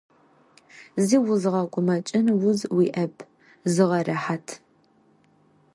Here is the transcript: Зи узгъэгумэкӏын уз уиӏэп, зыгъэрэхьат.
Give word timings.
Зи 1.05 1.17
узгъэгумэкӏын 1.31 2.27
уз 2.49 2.59
уиӏэп, 2.77 3.15
зыгъэрэхьат. 3.73 4.47